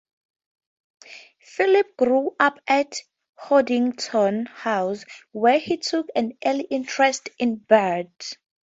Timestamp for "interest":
6.63-7.29